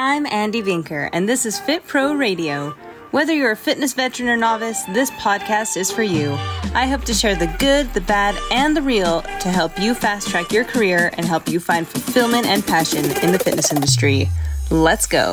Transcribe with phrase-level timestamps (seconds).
[0.00, 2.70] I'm Andy Vinker, and this is Fit Pro Radio.
[3.10, 6.34] Whether you're a fitness veteran or novice, this podcast is for you.
[6.72, 10.28] I hope to share the good, the bad, and the real to help you fast
[10.28, 14.28] track your career and help you find fulfillment and passion in the fitness industry.
[14.70, 15.32] Let's go.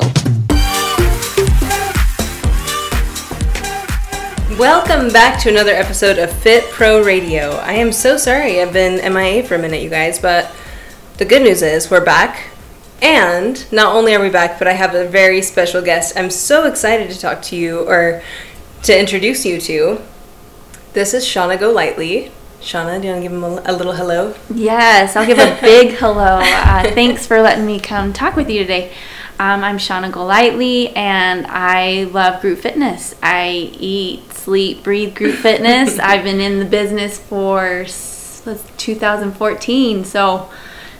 [4.58, 7.52] Welcome back to another episode of Fit Pro Radio.
[7.58, 10.52] I am so sorry I've been MIA for a minute, you guys, but
[11.18, 12.55] the good news is we're back.
[13.02, 16.16] And not only are we back, but I have a very special guest.
[16.16, 18.22] I'm so excited to talk to you or
[18.84, 20.00] to introduce you to.
[20.92, 22.32] This is Shauna Golightly.
[22.60, 24.34] Shauna, do you want to give him a, a little hello?
[24.52, 26.40] Yes, I'll give a big hello.
[26.42, 28.92] Uh, thanks for letting me come talk with you today.
[29.38, 33.14] Um, I'm Shauna Golightly, and I love group fitness.
[33.22, 35.98] I eat, sleep, breathe group fitness.
[35.98, 37.84] I've been in the business for
[38.78, 40.50] 2014, so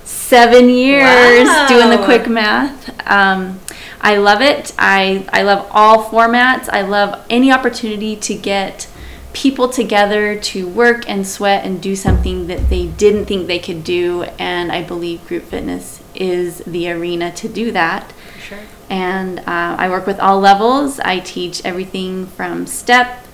[0.06, 1.66] seven years Wow.
[1.69, 2.88] doing the quick math.
[3.10, 3.60] Um,
[4.01, 4.73] I love it.
[4.79, 6.68] I, I love all formats.
[6.71, 8.88] I love any opportunity to get
[9.32, 13.84] people together to work and sweat and do something that they didn't think they could
[13.84, 14.23] do.
[14.38, 18.12] And I believe group fitness is the arena to do that.
[18.40, 18.59] Sure.
[18.88, 21.01] And uh, I work with all levels.
[21.01, 23.27] I teach everything from step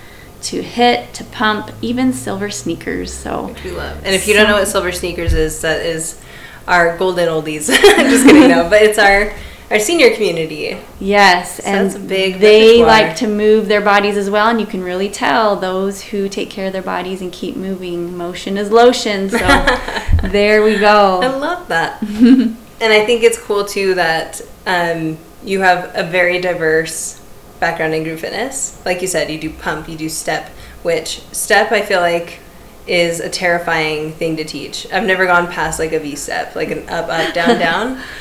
[0.45, 3.13] to HIIT to pump, even silver sneakers.
[3.13, 3.99] So Which we love.
[3.99, 6.21] And if you don't know what Silver Sneakers is, that is
[6.67, 7.71] our golden oldies.
[7.73, 8.69] I'm just kidding, no.
[8.69, 9.33] But it's our
[9.73, 10.79] our senior community.
[11.01, 14.67] Yes, and that's a big they like to move their bodies as well, and you
[14.67, 18.17] can really tell those who take care of their bodies and keep moving.
[18.17, 19.39] Motion is lotion, so
[20.25, 21.21] there we go.
[21.23, 22.03] I love that.
[22.03, 27.19] and I think it's cool too that um, you have a very diverse
[27.59, 28.81] background in group fitness.
[28.85, 30.49] Like you said, you do pump, you do step,
[30.83, 32.41] which step I feel like
[32.87, 34.87] is a terrifying thing to teach.
[34.93, 38.03] I've never gone past like a V step, like an up, up, down, down.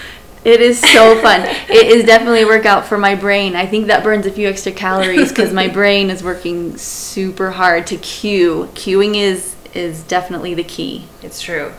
[0.44, 1.42] It is so fun.
[1.42, 3.56] it is definitely a workout for my brain.
[3.56, 7.86] I think that burns a few extra calories because my brain is working super hard
[7.88, 8.68] to cue.
[8.74, 11.06] Cueing is is definitely the key.
[11.22, 11.72] It's true.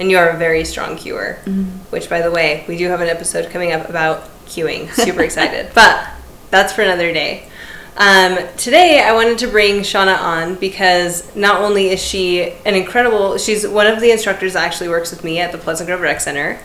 [0.00, 1.62] And you are a very strong cuer, mm-hmm.
[1.90, 4.92] which, by the way, we do have an episode coming up about cueing.
[4.92, 5.70] Super excited.
[5.72, 6.08] But
[6.50, 7.48] that's for another day.
[7.96, 13.36] Um, today, I wanted to bring Shauna on because not only is she an incredible,
[13.36, 16.20] she's one of the instructors that actually works with me at the Pleasant Grove Rec
[16.20, 16.58] Center.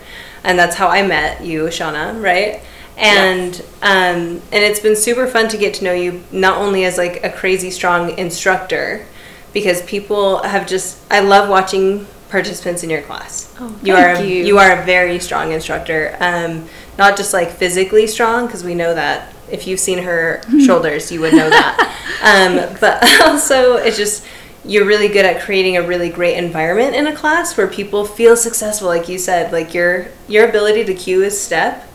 [0.43, 2.61] And that's how I met you, Shauna, right?
[2.97, 6.97] And um, and it's been super fun to get to know you not only as
[6.97, 9.05] like a crazy strong instructor,
[9.53, 13.53] because people have just I love watching participants in your class.
[13.59, 14.45] Oh, you thank are you.
[14.45, 16.15] you are a very strong instructor.
[16.21, 21.11] Um, not just like physically strong, because we know that if you've seen her shoulders,
[21.11, 21.91] you would know that.
[22.21, 24.25] Um, but also, it's just
[24.63, 28.35] you're really good at creating a really great environment in a class where people feel
[28.35, 28.87] successful.
[28.87, 31.87] Like you said, like your your ability to cue a step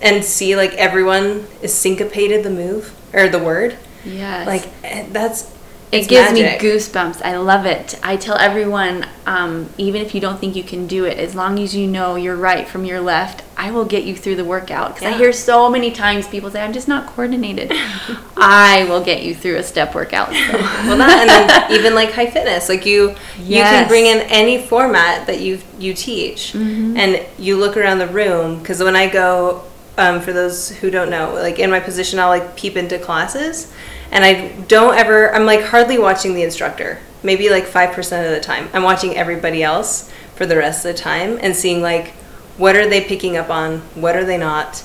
[0.00, 3.76] and see like everyone is syncopated the move or the word.
[4.04, 4.46] Yes.
[4.46, 5.53] Like eh, that's
[5.94, 6.62] It gives magic.
[6.62, 7.22] me goosebumps.
[7.22, 7.98] I love it.
[8.02, 11.58] I tell everyone, um, even if you don't think you can do it, as long
[11.58, 14.88] as you know your right from your left, I will get you through the workout.
[14.94, 15.14] Because Yeah.
[15.14, 17.72] I hear so many times people say, I'm just not coordinated.
[18.36, 20.28] I will get you through a step workout.
[20.30, 20.52] So.
[20.52, 24.60] well that and then even like high fitness like you you can bring in any
[24.60, 26.96] format that you you teach Mm-hmm.
[26.96, 29.62] and you look around the room because when i go
[29.96, 33.72] um, for those who don't know like in my position i'll like peep into classes
[34.10, 38.40] and i don't ever i'm like hardly watching the instructor maybe like 5% of the
[38.40, 42.08] time i'm watching everybody else for the rest of the time and seeing like
[42.56, 44.84] what are they picking up on what are they not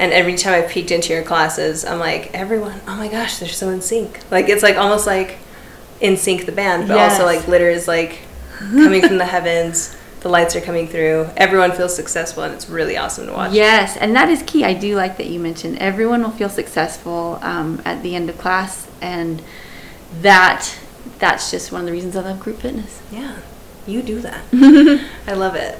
[0.00, 3.50] and every time I peeked into your classes, I'm like, everyone, oh my gosh, they're
[3.50, 4.18] so in sync.
[4.30, 5.36] Like it's like almost like
[6.00, 8.20] NSYNC the band, but also like glitter is like
[8.58, 9.94] coming from the heavens.
[10.20, 11.30] The lights are coming through.
[11.36, 13.52] Everyone feels successful, and it's really awesome to watch.
[13.52, 14.64] Yes, and that is key.
[14.64, 18.36] I do like that you mentioned everyone will feel successful um, at the end of
[18.36, 19.42] class, and
[20.20, 20.78] that
[21.18, 23.00] that's just one of the reasons I love group fitness.
[23.10, 23.38] Yeah,
[23.86, 24.44] you do that.
[25.26, 25.78] I love it.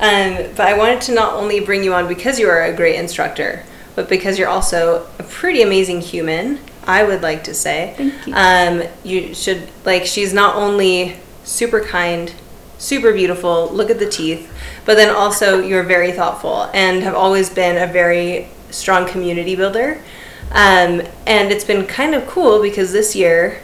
[0.00, 2.96] Um, but I wanted to not only bring you on because you are a great
[2.96, 3.64] instructor,
[3.94, 6.60] but because you're also a pretty amazing human.
[6.84, 7.94] I would like to say.
[7.96, 8.34] Thank you.
[8.34, 10.06] Um, you should like.
[10.06, 12.34] She's not only super kind,
[12.82, 13.70] super beautiful.
[13.72, 14.52] Look at the teeth,
[14.84, 20.02] but then also you're very thoughtful and have always been a very strong community builder.
[20.50, 23.60] Um, and it's been kind of cool because this year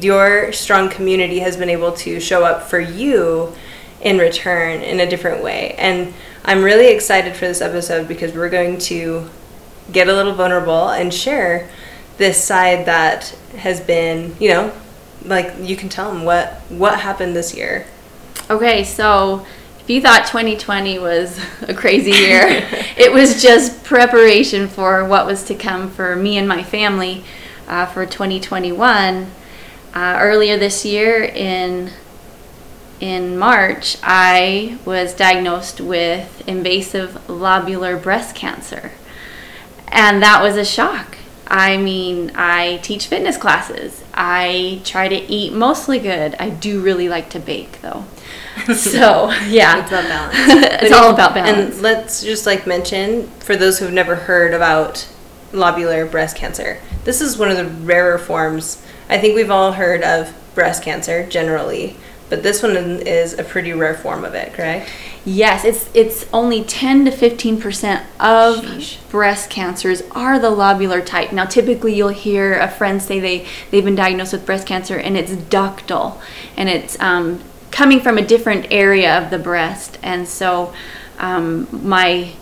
[0.00, 3.54] your strong community has been able to show up for you
[4.02, 5.74] in return in a different way.
[5.78, 6.12] And
[6.44, 9.28] I'm really excited for this episode because we're going to
[9.90, 11.68] get a little vulnerable and share
[12.18, 14.72] this side that has been, you know,
[15.24, 17.86] like you can tell them what what happened this year.
[18.48, 19.44] Okay, so
[19.80, 22.42] if you thought 2020 was a crazy year,
[22.96, 27.24] it was just preparation for what was to come for me and my family
[27.66, 29.28] uh, for 2021.
[29.94, 31.90] Uh, earlier this year, in
[33.00, 38.92] in March, I was diagnosed with invasive lobular breast cancer,
[39.88, 41.15] and that was a shock.
[41.46, 44.02] I mean, I teach fitness classes.
[44.14, 46.34] I try to eat mostly good.
[46.38, 48.04] I do really like to bake, though.
[48.74, 50.34] So yeah, it's about balance.
[50.82, 51.74] it's all about balance.
[51.74, 55.06] And let's just like mention for those who've never heard about
[55.52, 56.80] lobular breast cancer.
[57.04, 58.82] This is one of the rarer forms.
[59.08, 61.96] I think we've all heard of breast cancer generally,
[62.28, 64.90] but this one is a pretty rare form of it, correct?
[65.24, 69.08] Yes, it's it's only 10 to 15 percent of Sheesh.
[69.10, 71.32] breast cancers are the lobular type.
[71.32, 75.16] Now, typically, you'll hear a friend say they they've been diagnosed with breast cancer and
[75.16, 76.20] it's ductal,
[76.56, 79.98] and it's um, coming from a different area of the breast.
[80.02, 80.72] And so,
[81.18, 82.32] um, my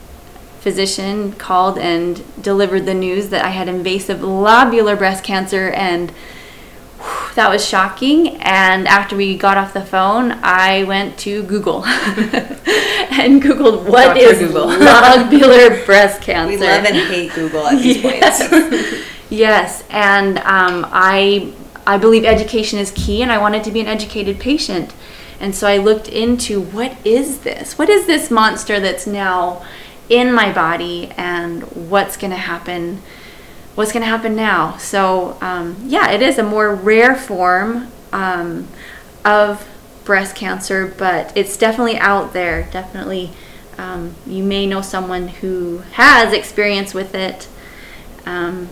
[0.60, 6.10] physician called and delivered the news that I had invasive lobular breast cancer and
[7.34, 8.36] that was shocking.
[8.42, 14.20] And after we got off the phone, I went to Google and Googled what Dr.
[14.20, 14.66] is Google.
[14.68, 16.48] lobular breast cancer.
[16.48, 18.48] We love and hate Google at these Yes.
[18.48, 19.04] points.
[19.30, 21.52] Yes, and um, I
[21.86, 24.94] I believe education is key, and I wanted to be an educated patient,
[25.40, 27.76] and so I looked into what is this?
[27.76, 29.64] What is this monster that's now
[30.08, 33.02] in my body, and what's going to happen?
[33.74, 34.76] What's going to happen now?
[34.76, 38.68] So um, yeah, it is a more rare form um,
[39.24, 39.68] of
[40.04, 42.68] breast cancer, but it's definitely out there.
[42.70, 43.30] Definitely,
[43.76, 47.48] um, you may know someone who has experience with it.
[48.24, 48.68] Um,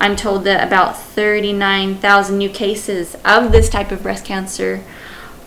[0.00, 4.82] I'm told that about 39,000 new cases of this type of breast cancer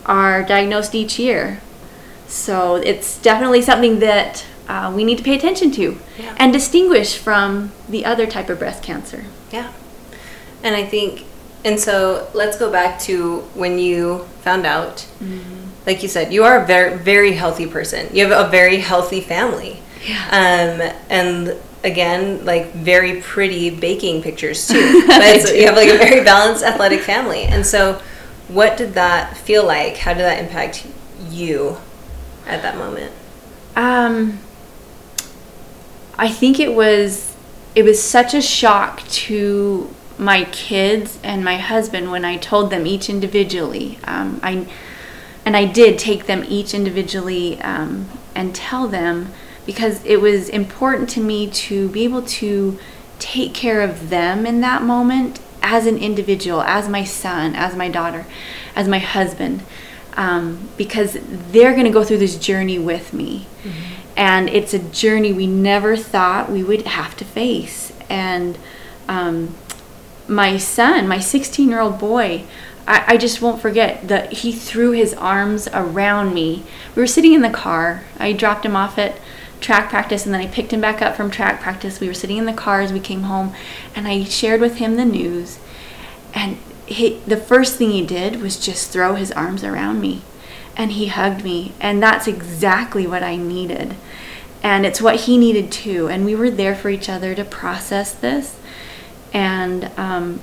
[0.06, 1.60] are diagnosed each year.
[2.26, 6.34] So it's definitely something that uh, we need to pay attention to Yeah.
[6.38, 9.24] and distinguish from the other type of breast cancer.
[9.52, 9.72] Yeah.
[10.62, 11.24] And I think,
[11.64, 15.06] and so let's go back to when you found out.
[15.86, 18.08] Like you said, you are a very, very healthy person.
[18.14, 19.80] You have a very healthy family.
[20.06, 20.24] Yeah.
[20.28, 25.04] Um, and again, like very pretty baking pictures too.
[25.06, 27.42] But you have like a very balanced athletic family.
[27.44, 28.00] And so,
[28.48, 29.98] what did that feel like?
[29.98, 30.86] How did that impact
[31.30, 31.76] you
[32.46, 33.12] at that moment?
[33.76, 34.38] Um,
[36.18, 37.34] I think it was
[37.74, 42.86] it was such a shock to my kids and my husband when I told them
[42.86, 43.98] each individually.
[44.04, 44.66] Um, I
[45.44, 49.32] and I did take them each individually um, and tell them
[49.66, 52.78] because it was important to me to be able to
[53.18, 57.88] take care of them in that moment as an individual, as my son, as my
[57.88, 58.26] daughter,
[58.76, 59.62] as my husband,
[60.16, 63.46] um, because they're going to go through this journey with me.
[64.16, 67.92] And it's a journey we never thought we would have to face.
[68.08, 68.58] And
[69.08, 69.54] um,
[70.28, 72.44] my son, my 16 year old boy,
[72.86, 76.64] I, I just won't forget that he threw his arms around me.
[76.94, 78.04] We were sitting in the car.
[78.18, 79.18] I dropped him off at
[79.60, 81.98] track practice and then I picked him back up from track practice.
[81.98, 83.54] We were sitting in the car as we came home
[83.94, 85.58] and I shared with him the news.
[86.34, 90.22] And he, the first thing he did was just throw his arms around me
[90.76, 91.72] and he hugged me.
[91.80, 93.94] And that's exactly what I needed.
[94.62, 96.08] And it's what he needed too.
[96.08, 98.58] And we were there for each other to process this.
[99.32, 100.40] And um,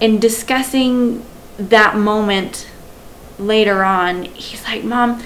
[0.00, 1.24] in discussing
[1.58, 2.68] that moment
[3.38, 5.22] later on, he's like, Mom,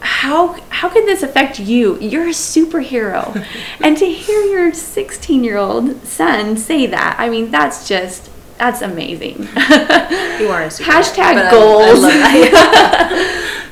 [0.00, 1.98] how how could this affect you?
[2.00, 3.46] You're a superhero.
[3.80, 8.82] and to hear your 16 year old son say that, I mean, that's just that's
[8.82, 9.48] amazing.
[10.40, 11.50] You are a super Hashtag but I- I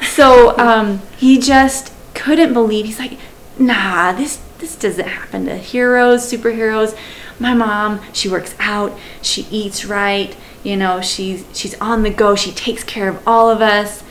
[0.01, 0.09] goals.
[0.15, 2.87] so um, he just couldn't believe.
[2.87, 3.19] He's like,
[3.59, 6.97] "Nah, this this doesn't happen to heroes, superheroes.
[7.39, 10.37] My mom, she works out, she eats right.
[10.63, 12.35] You know, she's she's on the go.
[12.35, 14.03] She takes care of all of us.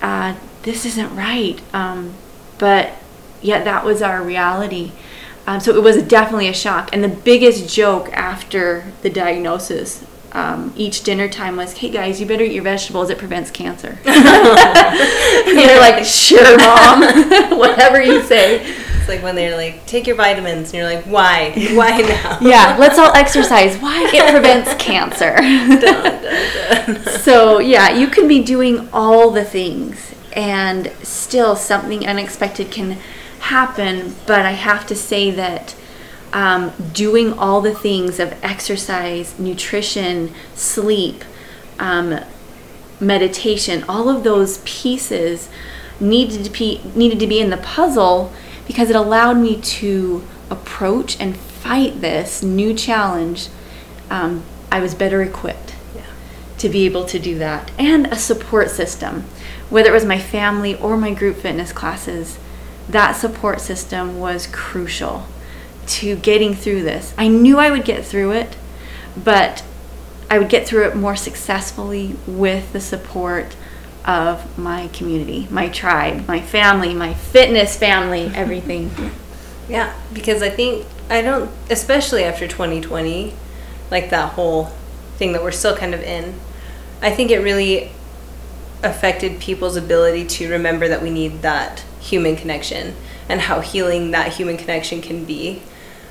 [0.00, 2.14] Uh, this isn't right." Um,
[2.58, 2.90] but
[3.40, 4.92] yet that was our reality.
[5.46, 6.90] Um, so it was definitely a shock.
[6.92, 12.26] And the biggest joke after the diagnosis, um, each dinner time was, "Hey guys, you
[12.26, 13.10] better eat your vegetables.
[13.10, 13.98] It prevents cancer."
[15.44, 17.02] And they're like, "Sure, mom,
[17.58, 21.50] whatever you say." It's like when they're like, take your vitamins, and you're like, why?
[21.74, 22.38] Why now?
[22.40, 23.76] Yeah, let's all exercise.
[23.78, 24.08] Why?
[24.14, 25.34] It prevents cancer.
[25.34, 27.04] Dun, dun, dun.
[27.18, 32.96] so yeah, you can be doing all the things, and still something unexpected can
[33.52, 34.14] happen.
[34.26, 35.76] But I have to say that
[36.32, 41.24] um, doing all the things of exercise, nutrition, sleep,
[41.78, 42.18] um,
[42.98, 45.48] meditation, all of those pieces
[46.00, 48.32] needed to be needed to be in the puzzle
[48.66, 53.48] because it allowed me to approach and fight this new challenge.
[54.10, 56.02] Um, I was better equipped Yeah.
[56.58, 59.24] to be able to do that, and a support system,
[59.68, 62.38] whether it was my family or my group fitness classes.
[62.88, 65.26] That support system was crucial
[65.86, 67.14] to getting through this.
[67.18, 68.56] I knew I would get through it,
[69.16, 69.64] but
[70.30, 73.56] I would get through it more successfully with the support
[74.04, 78.90] of my community, my tribe, my family, my fitness family, everything.
[79.68, 83.34] Yeah, because I think I don't, especially after 2020,
[83.90, 84.72] like that whole
[85.16, 86.34] thing that we're still kind of in.
[87.00, 87.92] I think it really
[88.82, 92.94] affected people's ability to remember that we need that human connection
[93.28, 95.62] and how healing that human connection can be.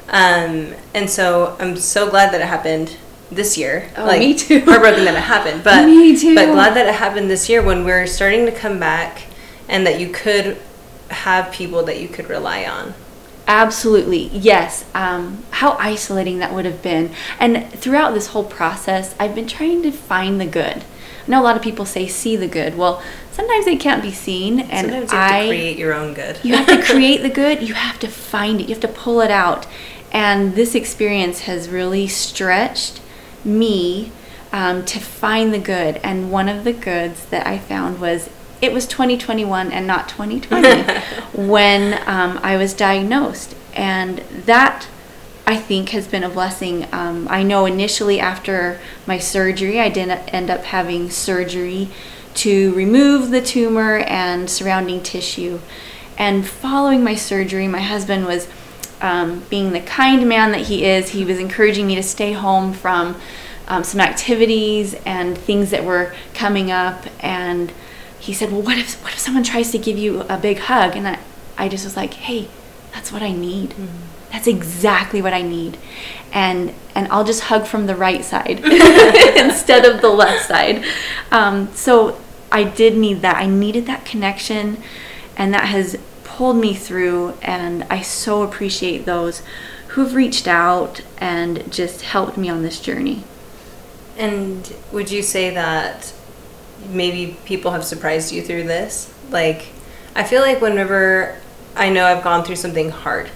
[0.10, 2.98] Um, and so I'm so glad that it happened
[3.32, 3.90] this year.
[3.96, 4.60] Oh, me too.
[4.66, 6.36] Heartbroken that it happened, but Me too.
[6.36, 9.24] But glad that it happened this year when we're starting to come back,
[9.70, 10.58] and that you could
[11.10, 12.94] have people that you could rely on.
[13.48, 14.86] Absolutely, yes.
[14.94, 17.12] Um, how isolating that would have been.
[17.40, 20.84] And throughout this whole process, I've been trying to find the good.
[21.26, 22.78] I know a lot of people say see the good.
[22.78, 23.02] Well,
[23.32, 26.40] sometimes they can't be seen, and Sometimes you have I to create your own good.
[26.44, 27.62] you have to create the good.
[27.62, 28.64] You have to find it.
[28.68, 29.68] You have to pull it out.
[30.12, 33.02] And this experience has really stretched
[33.46, 34.12] me
[34.52, 35.98] um, to find the good.
[36.04, 38.30] And one of the goods that I found was
[38.62, 40.84] it was 2021 and not 2020
[41.48, 43.56] when um, I was diagnosed.
[43.74, 44.88] And that
[45.52, 46.88] I think has been a blessing.
[46.94, 51.90] Um, I know initially after my surgery, I didn't end up having surgery
[52.36, 55.60] to remove the tumor and surrounding tissue.
[56.18, 58.48] And following my surgery, my husband was
[59.02, 61.10] um, being the kind man that he is.
[61.10, 63.20] He was encouraging me to stay home from
[63.68, 67.08] um, some activities and things that were coming up.
[67.20, 67.74] And
[68.18, 70.96] he said, "Well, what if what if someone tries to give you a big hug?"
[70.96, 71.20] And I,
[71.58, 72.48] I just was like, "Hey,
[72.94, 73.76] that's what I need.
[74.32, 75.78] That's exactly what I need."
[76.34, 78.60] And and I'll just hug from the right side
[79.38, 80.84] instead of the left side.
[81.32, 82.20] Um, so
[82.52, 83.38] I did need that.
[83.38, 84.82] I needed that connection,
[85.38, 87.36] and that has pulled me through.
[87.42, 89.42] And I so appreciate those
[89.90, 93.24] who've reached out and just helped me on this journey.
[94.18, 96.14] And would you say that
[96.90, 99.14] maybe people have surprised you through this?
[99.30, 99.68] Like,
[100.16, 101.38] I feel like whenever
[101.76, 103.30] I know I've gone through something hard,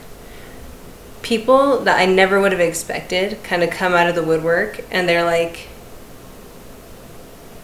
[1.26, 5.10] people that I never would have expected kind of come out of the woodwork and
[5.10, 5.68] they're like,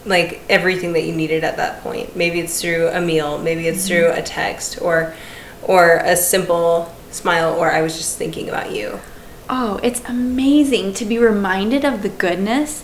[0.03, 2.15] like everything that you needed at that point.
[2.15, 5.13] Maybe it's through a meal, maybe it's through a text or
[5.61, 8.99] or a simple smile or I was just thinking about you.
[9.47, 12.83] Oh, it's amazing to be reminded of the goodness.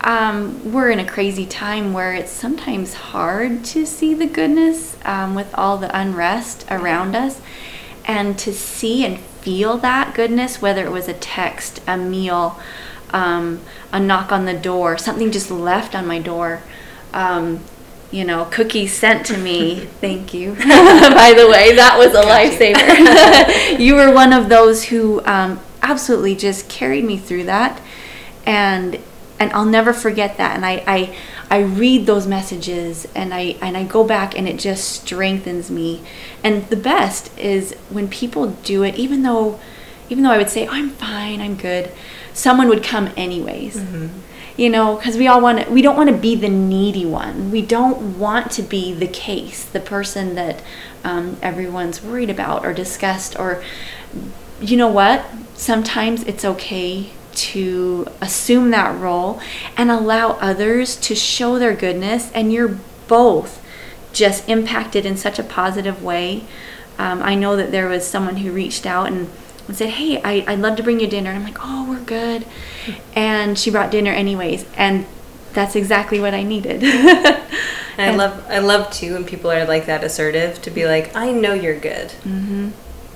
[0.00, 5.36] Um, we're in a crazy time where it's sometimes hard to see the goodness um,
[5.36, 7.40] with all the unrest around us.
[8.04, 12.58] And to see and feel that goodness, whether it was a text, a meal,
[13.10, 13.60] um,
[13.92, 16.62] a knock on the door, something just left on my door,
[17.12, 17.60] um,
[18.10, 19.80] you know, cookies sent to me.
[20.00, 20.54] Thank you.
[20.54, 23.78] By the way, that was a lifesaver.
[23.80, 27.80] you were one of those who um, absolutely just carried me through that,
[28.46, 28.98] and
[29.38, 30.54] and I'll never forget that.
[30.54, 31.16] And I, I
[31.52, 36.00] I read those messages and I and I go back and it just strengthens me.
[36.42, 39.60] And the best is when people do it, even though
[40.08, 41.92] even though I would say I'm fine, I'm good,
[42.32, 43.76] someone would come anyways.
[44.56, 45.70] You know, because we all want to.
[45.70, 47.50] We don't want to be the needy one.
[47.50, 50.62] We don't want to be the case, the person that
[51.04, 53.38] um, everyone's worried about or discussed.
[53.38, 53.62] Or,
[54.58, 55.26] you know what?
[55.54, 59.40] Sometimes it's okay to assume that role
[59.76, 63.64] and allow others to show their goodness, and you're both
[64.12, 66.44] just impacted in such a positive way.
[66.98, 69.30] Um, I know that there was someone who reached out and,
[69.66, 71.30] and said, Hey, I, I'd love to bring you dinner.
[71.30, 72.46] And I'm like, Oh, we're good.
[73.14, 74.66] And she brought dinner anyways.
[74.76, 75.06] And
[75.52, 76.82] that's exactly what I needed.
[77.98, 81.14] And I love I love too when people are like that assertive to be like,
[81.14, 82.08] I know you're good.
[82.08, 82.70] Mm-hmm.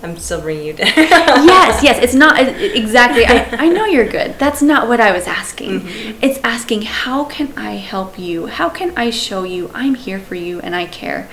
[0.06, 0.92] I'm still bringing you dinner.
[0.96, 1.98] yes, yes.
[2.02, 3.24] It's not exactly.
[3.26, 4.38] I, I know you're good.
[4.38, 5.82] That's not what I was asking.
[6.22, 8.46] It's asking, how can I help you?
[8.46, 11.28] How can I show you I'm here for you and I care?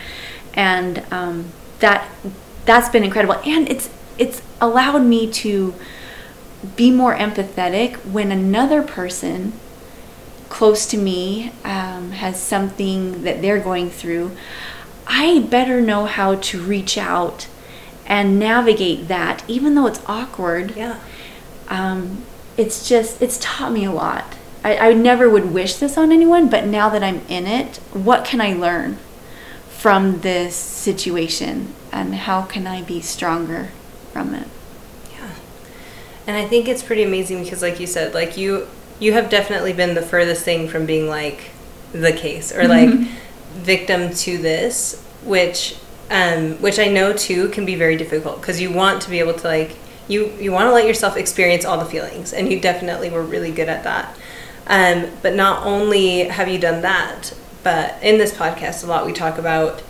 [0.55, 2.09] And um, that
[2.65, 3.35] that's been incredible.
[3.45, 5.75] And it's it's allowed me to
[6.75, 9.53] be more empathetic when another person
[10.49, 14.35] close to me um, has something that they're going through.
[15.05, 17.47] I better know how to reach out
[18.05, 20.75] and navigate that, even though it's awkward.
[20.75, 20.99] yeah.
[21.67, 22.23] Um,
[22.57, 24.35] it's just, it's taught me a lot.
[24.63, 28.25] I, I never would wish this on anyone, but now that I'm in it, what
[28.25, 28.97] can I learn
[29.69, 33.69] from this situation and how can I be stronger
[34.11, 34.47] from it?
[35.11, 35.29] Yeah.
[36.27, 38.67] And I think it's pretty amazing because like you said, like you
[38.99, 41.49] you have definitely been the furthest thing from being like
[41.91, 42.89] the case or like
[43.53, 45.75] victim to this, which
[46.09, 49.33] um which I know too can be very difficult because you want to be able
[49.33, 53.09] to like you you want to let yourself experience all the feelings and you definitely
[53.09, 54.17] were really good at that.
[54.67, 57.33] Um, but not only have you done that,
[57.63, 59.81] but in this podcast a lot we talk about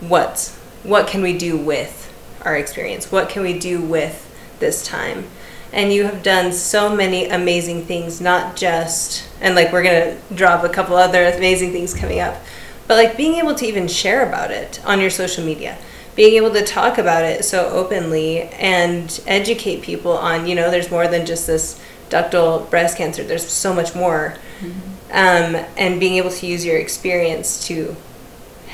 [0.00, 2.04] what what can we do with
[2.42, 3.10] our experience?
[3.10, 4.30] What can we do with
[4.60, 5.24] this time?
[5.72, 10.62] And you have done so many amazing things, not just, and like we're to drop
[10.62, 12.40] a couple other amazing things coming up,
[12.86, 15.78] but like being able to even share about it on your social media,
[16.14, 20.90] being able to talk about it so openly and educate people on, you know, there's
[20.90, 24.36] more than just this ductal breast cancer, there's so much more.
[24.60, 24.90] Mm-hmm.
[25.10, 27.96] Um, and being able to use your experience to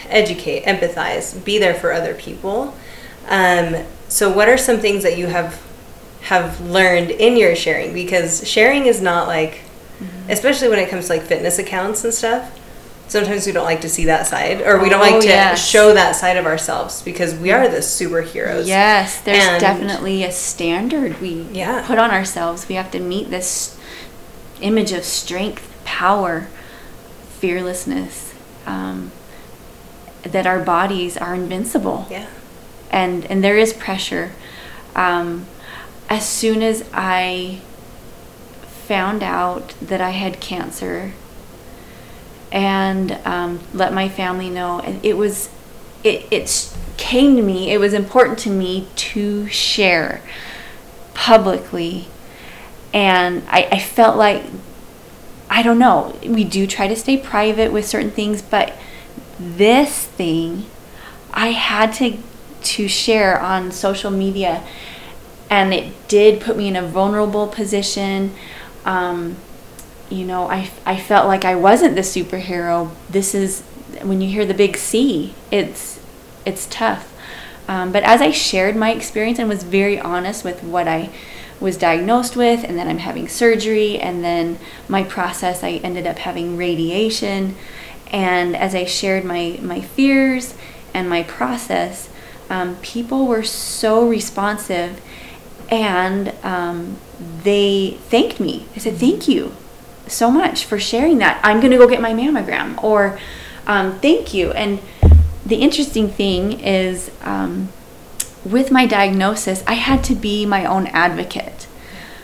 [0.08, 2.74] educate, empathize, be there for other people.
[3.28, 5.62] Um, so, what are some things that you have
[6.22, 7.92] have learned in your sharing?
[7.92, 9.60] Because sharing is not like,
[9.98, 10.30] mm-hmm.
[10.30, 12.59] especially when it comes to like fitness accounts and stuff.
[13.10, 15.68] Sometimes we don't like to see that side, or we don't oh, like to yes.
[15.68, 18.66] show that side of ourselves because we are the superheroes.
[18.66, 21.84] Yes, there's and definitely a standard we yeah.
[21.86, 22.68] put on ourselves.
[22.68, 23.76] We have to meet this
[24.60, 26.48] image of strength, power,
[27.40, 28.32] fearlessness.
[28.64, 29.10] Um,
[30.22, 32.06] that our bodies are invincible.
[32.10, 32.28] Yeah.
[32.90, 34.32] And and there is pressure.
[34.94, 35.46] Um,
[36.08, 37.60] as soon as I
[38.62, 41.12] found out that I had cancer
[42.52, 45.50] and um, let my family know, and it was
[46.02, 47.70] it it came to me.
[47.70, 50.22] It was important to me to share
[51.14, 52.08] publicly,
[52.92, 54.44] and I, I felt like
[55.48, 56.16] I don't know.
[56.24, 58.76] We do try to stay private with certain things, but
[59.38, 60.66] this thing
[61.32, 62.18] I had to
[62.62, 64.62] to share on social media
[65.48, 68.34] and it did put me in a vulnerable position
[68.84, 69.36] um,
[70.10, 72.90] you know I, I felt like i wasn't the superhero.
[73.08, 73.62] This is
[74.02, 76.00] when you hear the big c it's
[76.44, 77.06] it's tough.
[77.68, 81.10] Um, but as i shared my experience and was very honest with what i
[81.60, 86.18] was diagnosed with and then i'm having surgery and then my process i ended up
[86.18, 87.54] having radiation.
[88.10, 90.54] And as I shared my, my fears
[90.92, 92.08] and my process,
[92.48, 95.00] um, people were so responsive
[95.70, 96.96] and um,
[97.44, 98.66] they thanked me.
[98.74, 99.54] They said, Thank you
[100.10, 101.40] so much for sharing that.
[101.42, 103.18] I'm going to go get my mammogram, or
[103.66, 104.52] um, Thank you.
[104.52, 104.80] And
[105.44, 107.68] the interesting thing is, um,
[108.44, 111.66] with my diagnosis, I had to be my own advocate.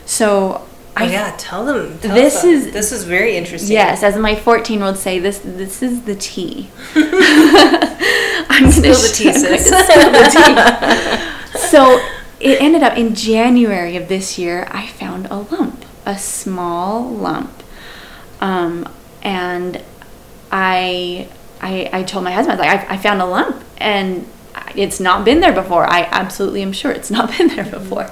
[0.05, 0.67] So
[0.99, 1.99] Oh, yeah, tell them.
[1.99, 3.73] Tell this is this is very interesting.
[3.73, 6.71] Yes, as my 14 year old say, this this is the tea.
[6.95, 9.65] I'm spill the tea, sis.
[9.69, 11.59] the tea.
[11.59, 12.01] so
[12.41, 14.67] it ended up in January of this year.
[14.71, 17.63] I found a lump, a small lump,
[18.41, 18.89] um,
[19.23, 19.83] and
[20.51, 21.29] I,
[21.61, 24.29] I I told my husband like I, I found a lump and
[24.75, 25.87] it's not been there before.
[25.87, 28.11] I absolutely am sure it's not been there before,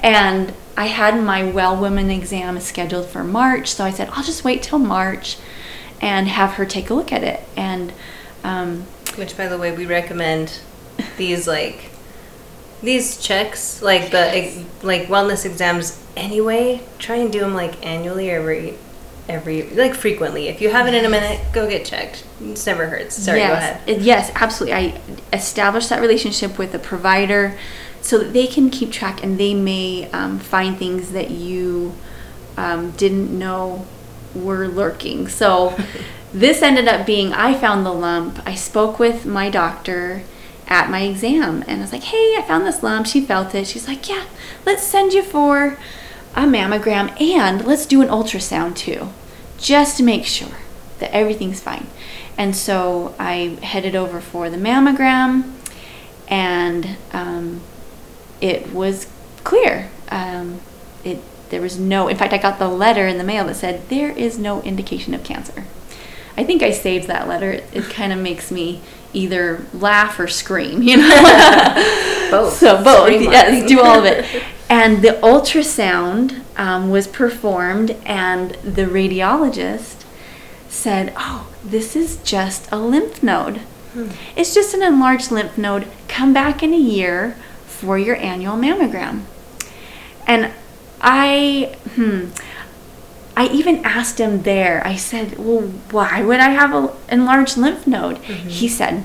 [0.00, 4.44] and I had my well woman exam scheduled for March, so I said I'll just
[4.44, 5.38] wait till March
[6.00, 7.40] and have her take a look at it.
[7.56, 7.92] And
[8.44, 8.82] um,
[9.16, 10.60] which, by the way, we recommend
[11.16, 11.90] these like
[12.82, 16.02] these checks, like the like wellness exams.
[16.16, 18.78] Anyway, try and do them like annually or every
[19.28, 20.48] every like frequently.
[20.48, 22.24] If you haven't in a minute, go get checked.
[22.40, 23.16] It never hurts.
[23.16, 23.50] Sorry, yes.
[23.50, 24.02] go ahead.
[24.02, 24.74] Yes, absolutely.
[24.74, 25.00] I
[25.32, 27.58] established that relationship with a provider
[28.00, 31.94] so that they can keep track and they may um, find things that you
[32.56, 33.86] um, didn't know
[34.34, 35.28] were lurking.
[35.28, 35.76] So
[36.32, 38.40] this ended up being I found the lump.
[38.46, 40.22] I spoke with my doctor
[40.66, 43.06] at my exam and I was like, hey, I found this lump.
[43.06, 43.66] She felt it.
[43.66, 44.26] She's like, yeah,
[44.64, 45.78] let's send you for
[46.44, 49.08] a mammogram and let's do an ultrasound too,
[49.58, 50.56] just to make sure
[50.98, 51.86] that everything's fine.
[52.36, 55.52] And so I headed over for the mammogram
[56.28, 57.60] and um,
[58.40, 59.08] it was
[59.44, 59.90] clear.
[60.10, 60.60] Um,
[61.04, 61.20] it
[61.50, 62.08] there was no.
[62.08, 65.14] In fact, I got the letter in the mail that said there is no indication
[65.14, 65.64] of cancer.
[66.36, 67.50] I think I saved that letter.
[67.50, 68.80] It, it kind of makes me
[69.12, 70.82] either laugh or scream.
[70.82, 72.54] You know, both.
[72.54, 73.10] So both.
[73.10, 74.44] Yes, do all of it.
[74.70, 80.04] And the ultrasound um, was performed, and the radiologist
[80.68, 83.58] said, "Oh, this is just a lymph node.
[83.92, 84.10] Hmm.
[84.36, 85.86] It's just an enlarged lymph node.
[86.08, 87.36] Come back in a year."
[87.78, 89.22] for your annual mammogram.
[90.26, 90.50] And
[91.00, 92.30] I, hmm,
[93.36, 97.86] I even asked him there, I said, Well, why would I have an enlarged lymph
[97.86, 98.16] node?
[98.16, 98.48] Mm-hmm.
[98.48, 99.04] He said,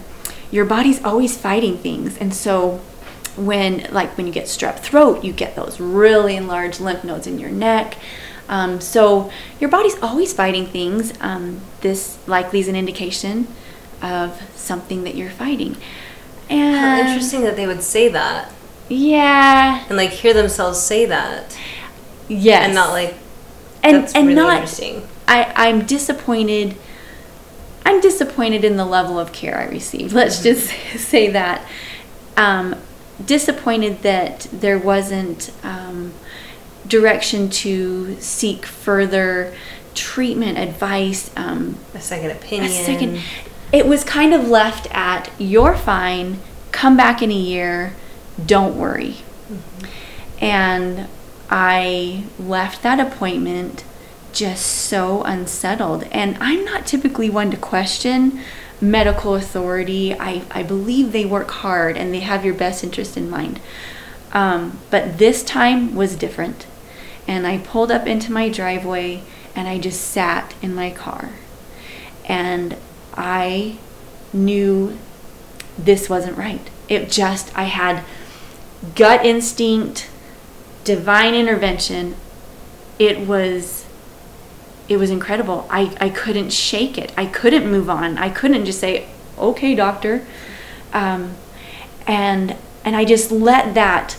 [0.49, 2.17] your body's always fighting things.
[2.17, 2.79] And so
[3.35, 7.39] when like when you get strep throat, you get those really enlarged lymph nodes in
[7.39, 7.97] your neck.
[8.49, 11.13] Um, so your body's always fighting things.
[11.21, 13.47] Um, this likely is an indication
[14.01, 15.77] of something that you're fighting.
[16.49, 18.51] And How interesting that they would say that
[18.89, 19.85] Yeah.
[19.87, 21.57] and like hear themselves say that
[22.27, 22.65] Yes.
[22.65, 23.15] and not like
[23.81, 25.07] and that's and really not interesting.
[25.27, 26.75] I, I'm disappointed.
[27.85, 30.13] I'm disappointed in the level of care I received.
[30.13, 31.65] Let's just say that.
[32.37, 32.75] Um,
[33.23, 36.13] disappointed that there wasn't um,
[36.87, 39.53] direction to seek further
[39.93, 42.71] treatment, advice, um, A second opinion.
[42.71, 43.21] a second.
[43.71, 46.39] It was kind of left at you're fine,
[46.71, 47.93] come back in a year,
[48.43, 49.17] don't worry.
[50.39, 51.07] And
[51.49, 53.83] I left that appointment
[54.31, 56.03] just so unsettled.
[56.11, 58.39] And I'm not typically one to question
[58.81, 60.13] medical authority.
[60.13, 63.59] I, I believe they work hard and they have your best interest in mind.
[64.33, 66.65] Um, but this time was different.
[67.27, 69.23] And I pulled up into my driveway
[69.55, 71.31] and I just sat in my car.
[72.25, 72.77] And
[73.13, 73.77] I
[74.33, 74.97] knew
[75.77, 76.69] this wasn't right.
[76.89, 78.03] It just, I had
[78.95, 80.09] gut instinct,
[80.83, 82.15] divine intervention.
[82.99, 83.82] It was,
[84.89, 85.67] it was incredible.
[85.69, 87.13] I, I couldn't shake it.
[87.17, 88.17] I couldn't move on.
[88.17, 90.25] I couldn't just say, okay, doctor.
[90.91, 91.35] Um,
[92.05, 94.17] and, and I just let that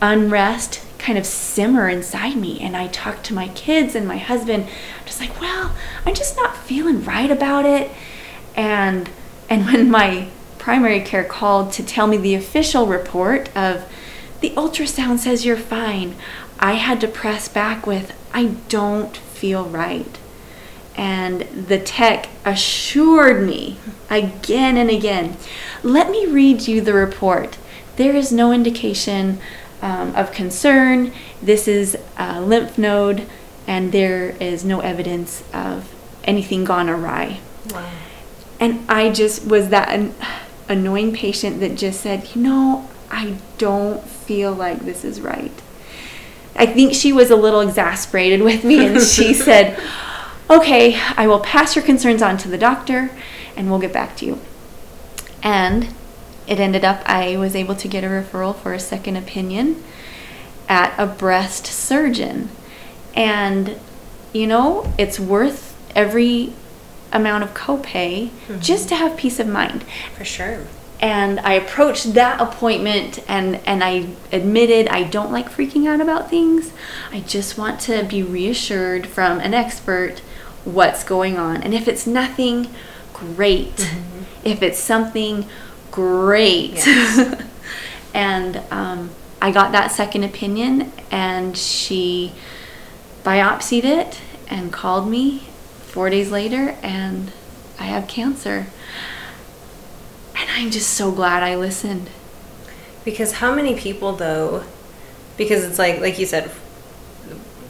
[0.00, 4.64] unrest kind of simmer inside me and I talked to my kids and my husband
[4.64, 5.74] I'm just like well
[6.04, 7.90] I'm just not feeling right about it
[8.54, 9.08] and
[9.48, 13.90] and when my primary care called to tell me the official report of
[14.40, 16.16] the ultrasound says you're fine
[16.58, 20.18] I had to press back with I don't feel right
[20.96, 23.76] and the tech assured me
[24.08, 25.36] again and again
[25.82, 27.58] let me read you the report
[27.96, 29.40] there is no indication
[29.82, 31.12] um, of concern.
[31.42, 33.26] This is a lymph node,
[33.66, 37.40] and there is no evidence of anything gone awry.
[37.72, 37.90] Wow.
[38.58, 40.14] And I just was that an-
[40.68, 45.52] annoying patient that just said, you know, I don't feel like this is right.
[46.56, 49.80] I think she was a little exasperated with me, and she said,
[50.48, 53.10] okay, I will pass your concerns on to the doctor,
[53.56, 54.40] and we'll get back to you.
[55.42, 55.94] And
[56.46, 59.82] it ended up I was able to get a referral for a second opinion
[60.68, 62.50] at a breast surgeon.
[63.14, 63.78] And
[64.32, 66.52] you know, it's worth every
[67.12, 68.60] amount of copay mm-hmm.
[68.60, 69.84] just to have peace of mind.
[70.16, 70.66] For sure.
[71.00, 76.28] And I approached that appointment and and I admitted I don't like freaking out about
[76.28, 76.72] things.
[77.10, 80.18] I just want to be reassured from an expert
[80.64, 81.62] what's going on.
[81.62, 82.68] And if it's nothing,
[83.14, 83.90] great.
[84.44, 85.46] If it's something
[85.90, 86.86] great.
[86.86, 87.42] Yes.
[88.14, 89.10] and um,
[89.42, 92.32] I got that second opinion, and she
[93.22, 95.40] biopsied it and called me
[95.86, 97.32] four days later, and
[97.78, 98.66] I have cancer.
[100.50, 102.10] And I'm just so glad I listened.
[103.04, 104.64] Because how many people though?
[105.36, 106.50] Because it's like like you said,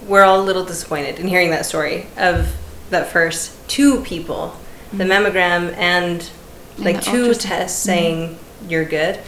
[0.06, 2.56] we're all a little disappointed in hearing that story of
[2.90, 4.56] that first two people,
[4.92, 6.28] the mammogram and
[6.76, 7.40] And like the two ultrasound.
[7.40, 8.38] tests saying
[8.68, 9.20] you're good.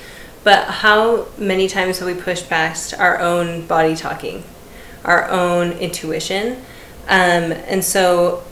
[0.45, 4.43] But how many times have we pushed past our own body talking,
[5.05, 6.57] our own intuition?
[7.07, 8.43] Um, and so,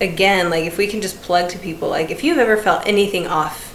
[0.00, 3.28] again, like if we can just plug to people, like if you've ever felt anything
[3.28, 3.67] off,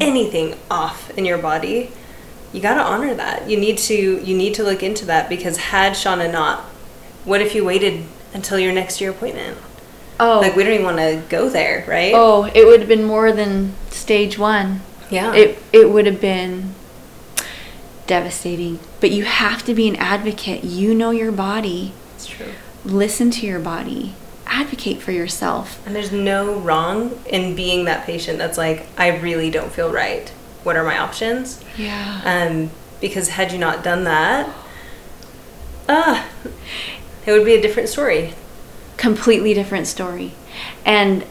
[0.00, 1.90] anything off in your body,
[2.52, 3.48] you got to honor that.
[3.50, 6.60] You need to you need to look into that because had Shauna not,
[7.24, 8.04] what if you waited
[8.34, 9.58] until your next year appointment?
[10.18, 12.12] Oh, Like we don't even want to go there, right?
[12.14, 14.80] oh, it would have been more than stage one.
[15.10, 15.34] yeah.
[15.34, 16.74] It it would have been
[18.06, 18.78] devastating.
[19.00, 20.64] But you have to be an advocate.
[20.64, 21.92] You know your body.
[22.14, 22.52] it's true.
[22.84, 24.14] Listen to your body.
[24.58, 25.84] Advocate for yourself.
[25.86, 30.28] And there's no wrong in being that patient that's like, I really don't feel right.
[30.62, 31.62] What are my options?
[31.76, 32.22] Yeah.
[32.24, 34.48] Um, because had you not done that,
[35.88, 36.26] ah,
[37.26, 38.32] it would be a different story.
[38.96, 40.32] completely different story.
[40.84, 41.22] And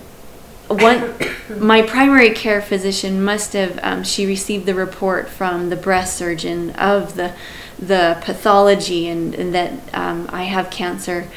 [0.67, 1.15] one,
[1.59, 3.79] my primary care physician must have.
[3.81, 7.33] Um, she received the report from the breast surgeon of the
[7.77, 11.27] the pathology and, and that um, I have cancer.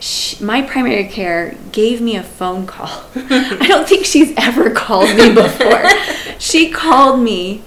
[0.00, 3.04] She, my primary care gave me a phone call.
[3.14, 5.88] I don't think she's ever called me before.
[6.38, 7.64] she called me,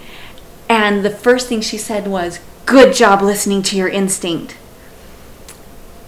[0.70, 4.58] and the first thing she said was, "Good job listening to your instinct."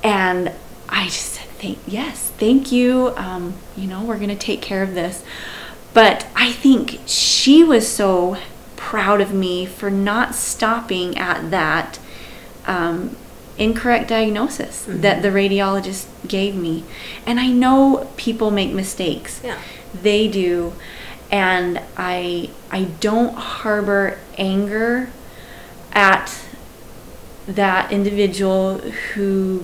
[0.04, 0.52] And
[0.90, 3.14] I just said, thank, yes, thank you.
[3.16, 5.24] Um, you know, we're going to take care of this.
[5.94, 8.38] But I think she was so
[8.76, 12.00] proud of me for not stopping at that
[12.68, 13.16] um,
[13.58, 15.02] incorrect diagnosis Mm-hmm.
[15.02, 16.84] that the radiologist gave me.
[17.26, 19.42] And I know people make mistakes.
[19.44, 19.60] Yeah.
[19.94, 20.74] They do.
[21.32, 25.10] And I I don't harbor anger
[25.92, 26.40] at
[27.48, 28.80] that individual
[29.14, 29.64] who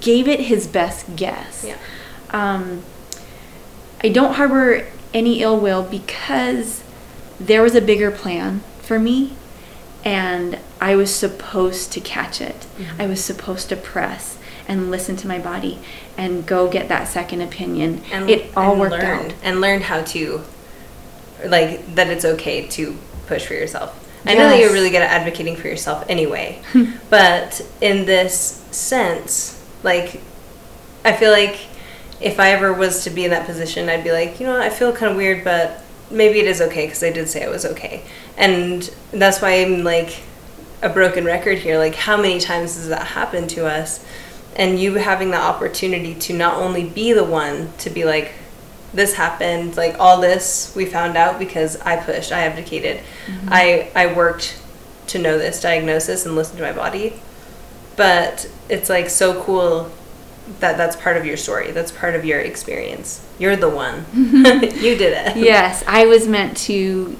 [0.00, 1.64] gave it his best guess.
[1.66, 1.76] Yeah.
[2.30, 2.82] Um,
[4.02, 6.82] I don't harbor any ill will because
[7.40, 9.36] there was a bigger plan for me
[10.04, 12.66] and I was supposed to catch it.
[12.76, 13.00] Mm-hmm.
[13.00, 14.38] I was supposed to press
[14.68, 15.78] and listen to my body
[16.16, 18.02] and go get that second opinion.
[18.12, 19.34] And it all and worked learn, out.
[19.42, 20.42] And learn how to,
[21.44, 24.00] like, that it's okay to push for yourself.
[24.26, 26.62] I know that you're really good at advocating for yourself anyway,
[27.10, 30.22] but in this sense, like,
[31.04, 31.66] I feel like
[32.22, 34.62] if I ever was to be in that position, I'd be like, you know, what,
[34.62, 37.50] I feel kind of weird, but maybe it is okay because I did say it
[37.50, 38.02] was okay.
[38.36, 40.20] And that's why I'm like
[40.82, 41.78] a broken record here.
[41.78, 44.04] Like, how many times does that happen to us?
[44.56, 48.32] And you having the opportunity to not only be the one to be like,
[48.92, 53.48] this happened, like all this we found out because I pushed, I abdicated, mm-hmm.
[53.50, 54.60] I I worked
[55.08, 57.20] to know this diagnosis and listen to my body.
[57.96, 59.90] But it's like so cool
[60.60, 61.70] that that's part of your story.
[61.70, 63.26] That's part of your experience.
[63.38, 64.06] You're the one.
[64.14, 65.36] you did it.
[65.36, 67.16] yes, I was meant to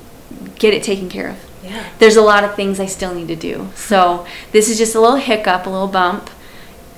[0.58, 1.50] get it taken care of.
[1.62, 1.88] Yeah.
[1.98, 3.68] There's a lot of things I still need to do.
[3.74, 6.30] So this is just a little hiccup, a little bump.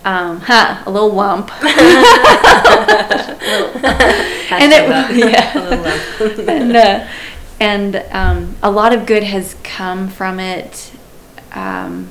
[0.05, 1.51] Um, ha, a little wump.
[4.51, 5.11] and it, that.
[5.11, 5.53] A little yeah.
[6.29, 6.49] lump.
[6.49, 7.09] and uh,
[7.59, 10.93] and um, a lot of good has come from it,
[11.53, 12.09] um,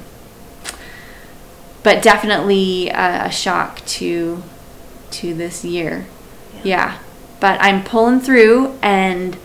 [1.83, 4.41] but definitely a, a shock to
[5.11, 6.07] to this year.
[6.63, 6.97] Yeah.
[7.39, 9.37] but I'm pulling through, and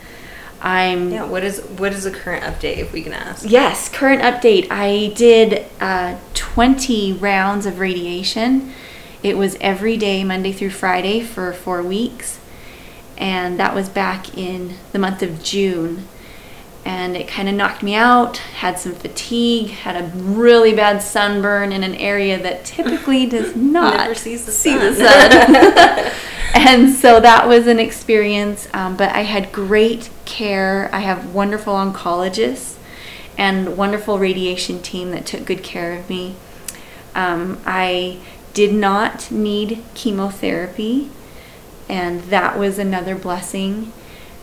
[0.60, 1.24] I'm Yeah.
[1.24, 3.48] What is what is the current update, if we can ask?
[3.48, 4.66] Yes, current update.
[4.70, 8.72] I did uh, 20 rounds of radiation.
[9.22, 12.38] It was every day, Monday through Friday, for four weeks.
[13.16, 16.08] And that was back in the month of June.
[16.84, 21.72] And it kind of knocked me out, had some fatigue, had a really bad sunburn
[21.72, 24.80] in an area that typically does not Never sees the see sun.
[24.80, 26.12] the sun.
[26.54, 28.66] and so that was an experience.
[28.72, 30.88] Um, but I had great care.
[30.92, 32.76] I have wonderful oncologists
[33.36, 36.34] and wonderful radiation team that took good care of me.
[37.14, 38.18] Um, I
[38.54, 41.10] did not need chemotherapy,
[41.88, 43.92] and that was another blessing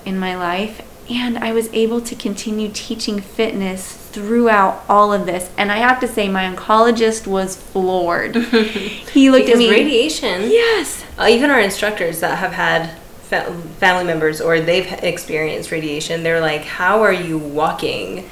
[0.06, 0.82] in my life.
[1.10, 5.50] And I was able to continue teaching fitness throughout all of this.
[5.58, 8.36] And I have to say, my oncologist was floored.
[9.14, 9.70] he looked because at me.
[9.70, 10.50] radiation.
[10.52, 11.06] Yes.
[11.18, 12.92] Uh, even our instructors that have had
[13.22, 18.30] fa- family members or they've experienced radiation, they're like, "How are you walking?"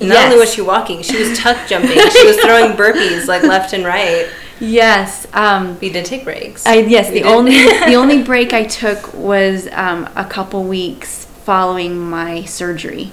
[0.00, 0.24] Not Yes.
[0.26, 1.90] only was she walking, she was tuck jumping.
[1.98, 4.28] she was throwing burpees like left and right.
[4.60, 5.26] Yes.
[5.32, 6.64] Um, We did take breaks.
[6.66, 7.26] I, yes, We the did.
[7.26, 13.10] only the only break I took was um, a couple weeks following my surgery,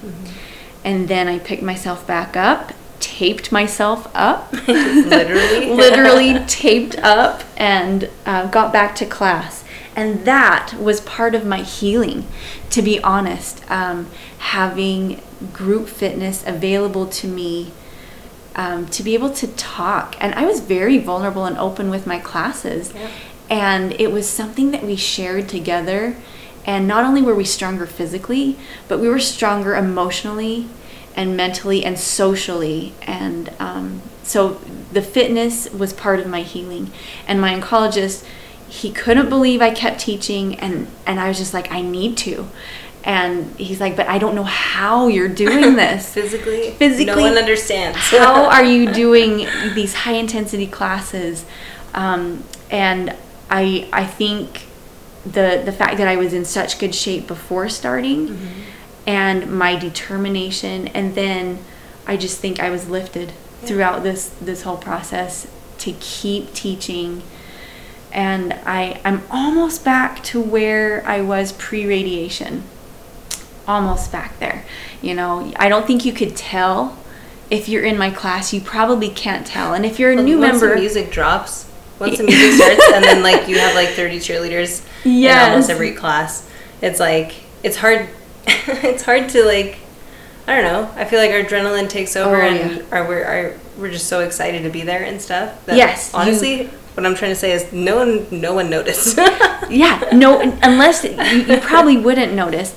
[0.84, 8.10] and then I picked myself back up, taped myself up, literally, literally taped up, and
[8.26, 9.64] uh, got back to class.
[9.96, 12.28] And that was part of my healing,
[12.72, 13.64] to be honest.
[13.72, 15.22] Um, having
[15.54, 17.72] group fitness available to me
[18.58, 20.18] um, to be able to talk.
[20.20, 22.92] And I was very vulnerable and open with my classes.
[22.94, 23.10] Yeah.
[23.50, 26.18] And it was something that we shared together.
[26.66, 30.68] And not only were we stronger physically, but we were stronger emotionally
[31.16, 32.94] and mentally and socially.
[33.04, 34.60] And um, so
[34.92, 36.92] the fitness was part of my healing.
[37.28, 38.26] And my oncologist,
[38.68, 40.56] he couldn't believe I kept teaching.
[40.60, 42.48] And, and I was just like, I need to.
[43.04, 46.12] And he's like, but I don't know how you're doing this.
[46.12, 47.98] physically, Physically- no one understands.
[47.98, 51.46] how are you doing these high intensity classes?
[51.94, 53.16] Um, and
[53.50, 54.65] I I think
[55.26, 58.62] the the fact that I was in such good shape before starting, mm-hmm.
[59.08, 61.60] and my determination, and then
[62.08, 63.34] I just think I was lifted
[63.64, 65.48] throughout this this whole process
[65.80, 67.24] to keep teaching.
[68.12, 72.64] And I I'm almost back to where I was pre radiation
[73.68, 74.64] almost back there.
[75.02, 76.98] You know, I don't think you could tell
[77.50, 78.54] if you're in my class.
[78.54, 79.74] You probably can't tell.
[79.74, 83.48] And if you're a new member, music drops, once the music starts, and then like
[83.48, 85.50] you have like thirty cheerleaders in Yes.
[85.50, 86.50] almost every class,
[86.82, 88.10] it's like it's hard.
[88.48, 89.80] it's hard to like.
[90.48, 90.92] I don't know.
[90.96, 92.84] I feel like our adrenaline takes over, Oh, and yeah.
[92.92, 95.66] our, we're our, we're just so excited to be there and stuff.
[95.66, 99.18] That Yes, you- honestly, what I'm trying to say is no one, no one noticed.
[99.72, 101.20] yeah, no, unless you,
[101.52, 102.76] you probably wouldn't notice.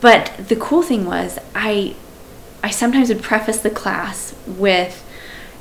[0.00, 1.94] But the cool thing was, I,
[2.62, 5.04] I sometimes would preface the class with,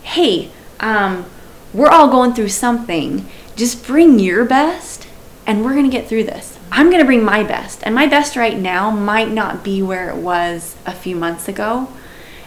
[0.04, 1.26] "Hey, um,
[1.74, 3.28] we're all going through something.
[3.56, 5.08] Just bring your best,
[5.46, 7.82] and we're gonna get through this." I'm going to bring my best.
[7.84, 11.92] And my best right now might not be where it was a few months ago.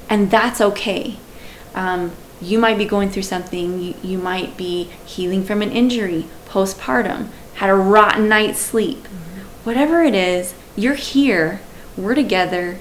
[0.09, 1.19] And that's okay.
[1.75, 6.27] Um, you might be going through something, you, you might be healing from an injury,
[6.47, 9.05] postpartum, had a rotten night's sleep.
[9.05, 9.41] Mm-hmm.
[9.65, 11.61] Whatever it is, you're here,
[11.97, 12.79] we're together,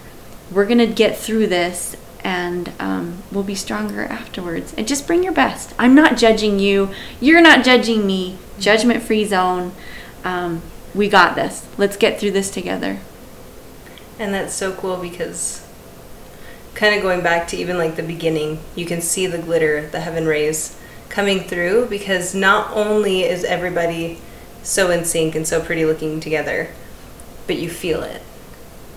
[0.52, 4.74] we're going to get through this, and um, we'll be stronger afterwards.
[4.78, 5.74] And just bring your best.
[5.78, 8.38] I'm not judging you, you're not judging me.
[8.60, 9.74] Judgment free zone.
[10.24, 10.62] Um,
[10.94, 11.68] we got this.
[11.78, 13.00] Let's get through this together.
[14.20, 15.68] And that's so cool because
[16.76, 20.00] kind of going back to even like the beginning, you can see the glitter, the
[20.00, 24.20] heaven rays coming through because not only is everybody
[24.64, 26.70] so in sync and so pretty looking together,
[27.48, 28.22] but you feel it.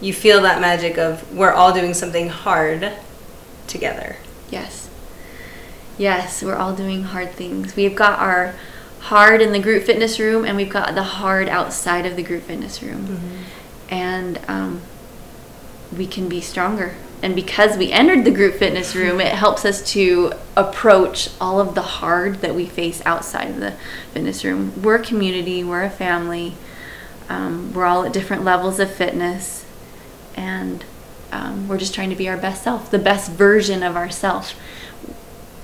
[0.00, 2.92] You feel that magic of we're all doing something hard
[3.66, 4.16] together.
[4.50, 4.88] Yes.
[5.98, 7.74] Yes, we're all doing hard things.
[7.74, 8.54] We've got our
[9.00, 12.42] hard in the group fitness room and we've got the hard outside of the group
[12.42, 13.06] fitness room.
[13.06, 13.42] Mm-hmm.
[13.88, 14.82] And um,
[15.96, 16.96] we can be stronger.
[17.22, 21.74] And because we entered the group fitness room, it helps us to approach all of
[21.74, 23.72] the hard that we face outside of the
[24.12, 24.82] fitness room.
[24.82, 26.54] We're a community, we're a family,
[27.28, 29.64] um, we're all at different levels of fitness,
[30.36, 30.84] and
[31.36, 34.54] um, we're just trying to be our best self, the best version of ourselves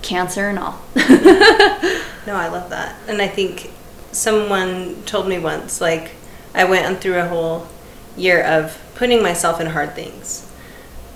[0.02, 0.82] cancer and all.
[0.96, 2.96] no, I love that.
[3.08, 3.70] And I think
[4.10, 6.12] someone told me once, like,
[6.54, 7.68] I went through a whole
[8.16, 10.50] year of putting myself in hard things,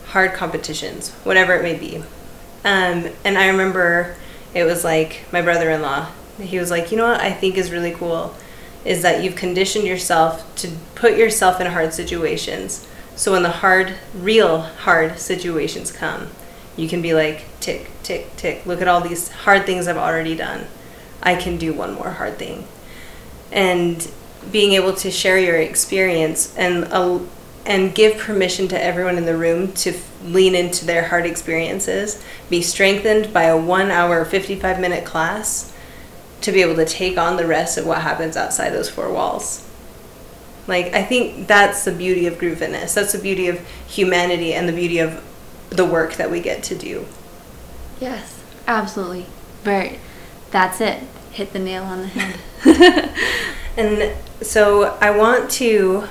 [0.06, 1.98] hard competitions, whatever it may be.
[2.64, 4.16] Um, and I remember
[4.54, 7.56] it was like my brother in law, he was like, you know what I think
[7.56, 8.34] is really cool
[8.84, 12.86] is that you've conditioned yourself to put yourself in hard situations.
[13.16, 16.28] So when the hard, real hard situations come,
[16.76, 18.66] you can be like, tick, tick, tick.
[18.66, 20.66] Look at all these hard things I've already done.
[21.22, 22.68] I can do one more hard thing.
[23.50, 24.08] And
[24.52, 27.20] being able to share your experience and uh,
[27.64, 32.22] and give permission to everyone in the room to f- lean into their hard experiences,
[32.48, 35.72] be strengthened by a 1 hour 55 minute class
[36.42, 39.65] to be able to take on the rest of what happens outside those four walls.
[40.66, 42.94] Like I think that's the beauty of grooviness.
[42.94, 45.22] That's the beauty of humanity and the beauty of
[45.70, 47.06] the work that we get to do.
[48.00, 49.26] Yes, absolutely.
[49.64, 49.98] Right.
[50.50, 51.02] That's it.
[51.32, 52.40] Hit the nail on the head.
[53.76, 56.08] and so I want to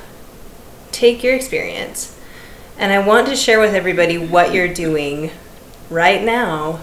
[0.91, 2.17] take your experience
[2.77, 5.31] and I want to share with everybody what you're doing
[5.89, 6.81] right now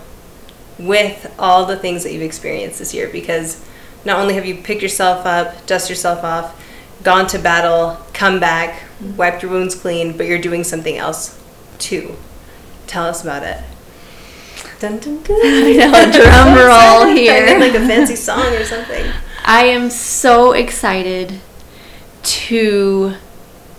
[0.79, 3.65] with all the things that you've experienced this year because
[4.05, 6.59] not only have you picked yourself up, dust yourself off,
[7.03, 8.83] gone to battle, come back,
[9.17, 11.41] wiped your wounds clean, but you're doing something else
[11.79, 12.17] too.
[12.87, 13.63] Tell us about it.
[14.79, 15.41] Dun, dun, dun.
[15.43, 17.59] I know, drum roll here.
[17.59, 19.07] like a fancy song or something.
[19.45, 21.41] I am so excited
[22.23, 23.15] to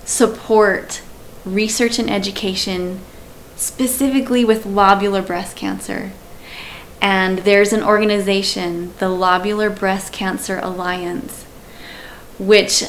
[0.06, 1.02] support
[1.46, 3.00] research and education
[3.56, 6.12] specifically with lobular breast cancer.
[7.02, 11.44] And there's an organization, the Lobular Breast Cancer Alliance,
[12.40, 12.86] which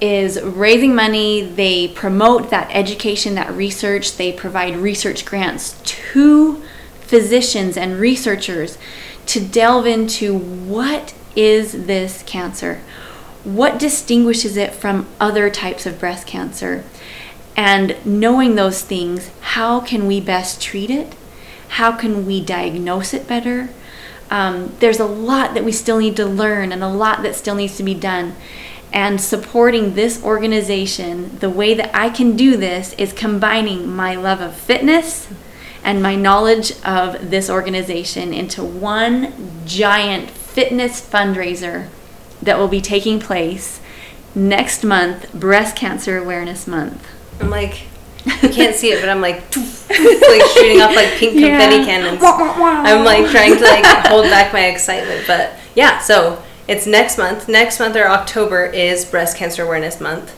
[0.00, 1.42] is raising money.
[1.42, 4.16] They promote that education, that research.
[4.16, 6.62] They provide research grants to
[7.00, 8.78] physicians and researchers
[9.26, 12.80] to delve into what is this cancer?
[13.44, 16.84] What distinguishes it from other types of breast cancer?
[17.56, 21.14] And knowing those things, how can we best treat it?
[21.68, 23.68] How can we diagnose it better?
[24.30, 27.54] Um, there's a lot that we still need to learn and a lot that still
[27.54, 28.36] needs to be done
[28.92, 34.40] and supporting this organization, the way that I can do this is combining my love
[34.40, 35.28] of fitness
[35.84, 39.32] and my knowledge of this organization into one
[39.64, 41.88] giant fitness fundraiser
[42.42, 43.80] that will be taking place
[44.34, 47.06] next month, Breast Cancer Awareness Month.
[47.40, 47.82] I'm like,
[48.42, 51.84] you can't see it, but I'm like, like shooting off like pink confetti yeah.
[51.84, 52.20] cannons.
[52.22, 56.00] I'm like trying to like hold back my excitement, but yeah.
[56.00, 57.48] So it's next month.
[57.48, 60.36] Next month or October is Breast Cancer Awareness Month.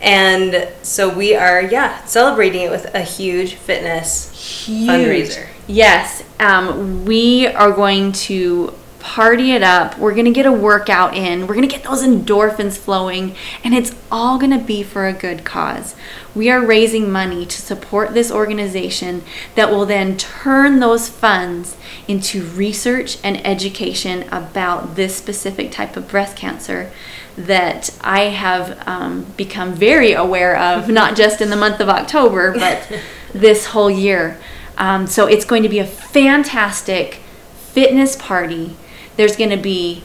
[0.00, 4.30] And so we are, yeah, celebrating it with a huge fitness
[4.66, 4.88] huge.
[4.88, 5.48] fundraiser.
[5.66, 6.24] Yes.
[6.38, 9.98] Um, we are going to party it up.
[9.98, 11.46] We're going to get a workout in.
[11.46, 13.34] We're going to get those endorphins flowing,
[13.64, 15.94] and it's all going to be for a good cause.
[16.34, 19.24] We are raising money to support this organization
[19.54, 21.76] that will then turn those funds
[22.06, 26.90] into research and education about this specific type of breast cancer
[27.36, 32.52] that I have um, become very aware of, not just in the month of October,
[32.52, 33.00] but
[33.32, 34.38] this whole year.
[34.78, 37.20] Um, so it's going to be a fantastic
[37.54, 38.76] fitness party.
[39.20, 40.02] There's going to be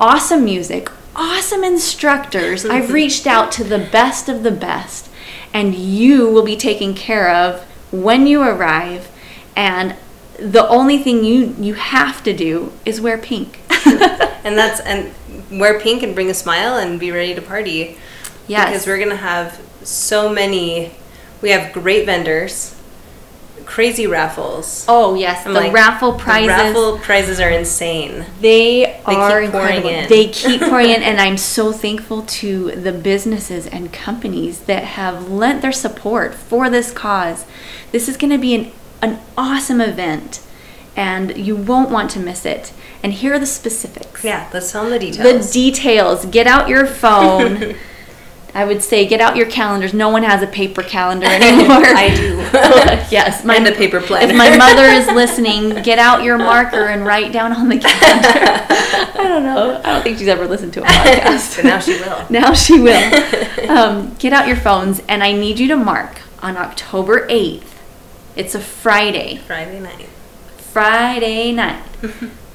[0.00, 2.64] awesome music, awesome instructors.
[2.64, 5.08] I've reached out to the best of the best,
[5.54, 7.62] and you will be taken care of
[7.92, 9.08] when you arrive.
[9.54, 9.94] And
[10.40, 13.60] the only thing you you have to do is wear pink.
[13.86, 15.14] and that's and
[15.60, 17.96] wear pink and bring a smile and be ready to party.
[18.48, 18.70] Yes.
[18.70, 20.90] Because we're gonna have so many.
[21.40, 22.75] We have great vendors,
[23.64, 24.84] crazy raffles.
[24.88, 26.48] Oh yes, I'm the like, raffle The prizes.
[26.48, 28.26] raffle prizes are insane.
[28.40, 29.88] They, are keep pouring incredible.
[29.90, 30.08] in.
[30.08, 35.30] They keep pouring in, and I'm so thankful to the businesses and companies that have
[35.30, 37.44] lent their support for this cause.
[37.92, 40.42] This is going to be an, an awesome event,
[40.96, 42.72] and you won't want to miss it.
[43.02, 44.24] And here are the specifics.
[44.24, 45.46] Yeah, let's tell them the details.
[45.46, 46.26] The details.
[46.26, 47.76] Get out your phone.
[48.56, 49.92] I would say get out your calendars.
[49.92, 51.68] No one has a paper calendar anymore.
[51.84, 52.36] I do.
[53.14, 54.32] yes, And a paper planner.
[54.32, 58.66] If my mother is listening, get out your marker and write down on the calendar.
[59.18, 59.78] I don't know.
[59.84, 61.56] I don't think she's ever listened to a podcast.
[61.56, 62.26] but now she will.
[62.30, 63.70] Now she will.
[63.70, 67.74] Um, get out your phones, and I need you to mark on October 8th.
[68.36, 69.36] It's a Friday.
[69.36, 70.06] Friday night.
[70.56, 71.82] Friday night.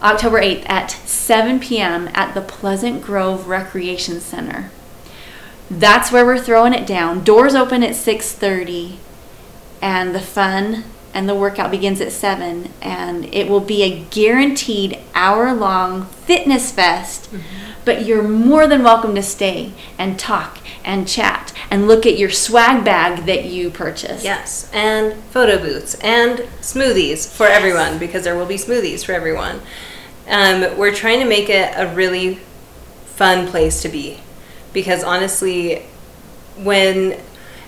[0.02, 2.10] October 8th at 7 p.m.
[2.16, 4.72] at the Pleasant Grove Recreation Center.
[5.72, 7.24] That's where we're throwing it down.
[7.24, 8.97] Doors open at 6:30
[9.82, 14.99] and the fun and the workout begins at 7 and it will be a guaranteed
[15.15, 17.30] hour-long fitness fest.
[17.86, 22.30] But you're more than welcome to stay and talk and chat and look at your
[22.30, 24.26] swag bag that you purchased.
[24.26, 29.61] Yes, and photo booths and smoothies for everyone because there will be smoothies for everyone.
[30.28, 32.36] Um, we're trying to make it a really
[33.05, 34.19] fun place to be
[34.74, 35.84] because honestly,
[36.57, 37.19] when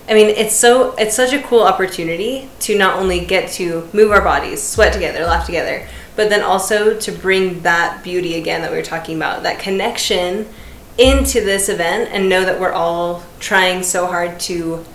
[0.07, 4.11] I mean, it's so it's such a cool opportunity to not only get to move
[4.11, 8.71] our bodies, sweat together, laugh together, but then also to bring that beauty again that
[8.71, 10.47] we were talking about, that connection
[10.97, 14.85] into this event and know that we're all trying so hard to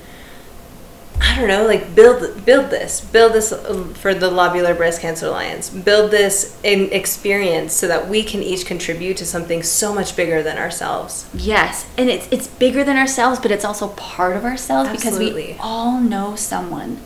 [1.21, 5.27] I don't know, like build build this, build this um, for the Lobular Breast Cancer
[5.27, 10.17] Alliance, build this in experience so that we can each contribute to something so much
[10.17, 11.29] bigger than ourselves.
[11.35, 15.57] Yes, and it's it's bigger than ourselves, but it's also part of ourselves because we
[15.61, 17.01] all know someone.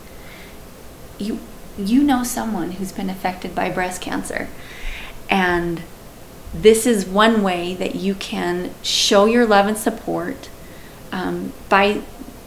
[1.17, 1.39] You
[1.77, 4.47] you know someone who's been affected by breast cancer.
[5.29, 5.81] And
[6.53, 10.49] this is one way that you can show your love and support
[11.11, 12.01] um, by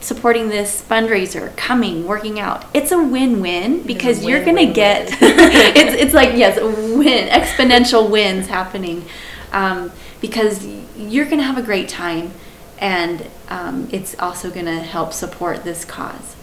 [0.06, 2.64] supporting this fundraiser, coming, working out.
[2.72, 8.08] It's a win-win because win, you're going to get it's it's like yes, win, exponential
[8.08, 9.04] wins happening,
[9.52, 9.90] um,
[10.20, 10.64] because
[10.96, 12.30] you're gonna have a great time,
[12.78, 16.36] and um, it's also gonna help support this cause,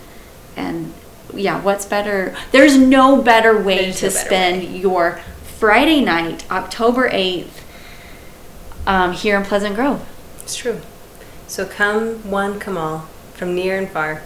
[0.56, 0.94] and
[1.34, 2.36] yeah, what's better?
[2.52, 5.22] There's no better way There's to no better spend your
[5.58, 7.66] Friday night, October eighth,
[8.86, 10.06] um, here in Pleasant Grove.
[10.42, 10.82] It's true.
[11.48, 13.08] So come one, come all,
[13.44, 14.22] from near and far.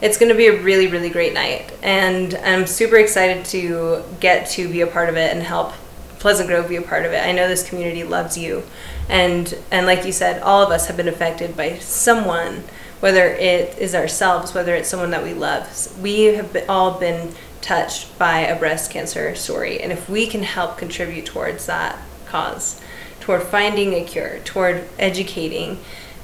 [0.00, 4.48] It's going to be a really, really great night, and I'm super excited to get
[4.50, 5.72] to be a part of it and help
[6.20, 7.26] Pleasant Grove be a part of it.
[7.26, 8.62] I know this community loves you,
[9.08, 12.62] and and like you said, all of us have been affected by someone,
[13.00, 16.00] whether it is ourselves, whether it's someone that we love.
[16.00, 20.78] We have all been touched by a breast cancer story, and if we can help
[20.78, 22.80] contribute towards that cause,
[23.18, 25.80] toward finding a cure, toward educating,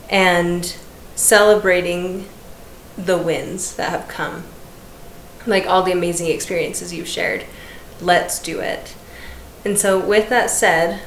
[0.09, 0.77] and
[1.17, 2.27] celebrating
[2.97, 4.45] the wins that have come,
[5.47, 7.45] like all the amazing experiences you've shared.
[8.01, 8.95] Let's do it.
[9.65, 11.01] And so, with that said,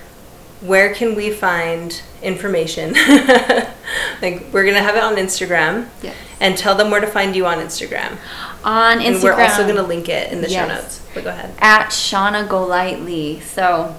[0.62, 2.94] where can we find information?
[4.22, 5.88] like, we're going to have it on Instagram.
[6.02, 6.16] Yes.
[6.42, 8.18] And tell them where to find you on Instagram.
[8.64, 11.02] On Instagram, And we're also going to link it in the show notes.
[11.14, 11.54] But go ahead.
[11.60, 13.40] at Shauna Golightly.
[13.42, 13.96] So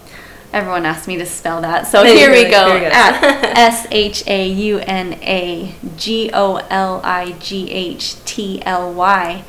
[0.53, 1.87] everyone asked me to spell that.
[1.87, 2.67] So There here we go, go.
[2.67, 2.87] here we go.
[2.93, 8.93] At S H A U N A G O L I G H T L
[8.93, 9.45] Y.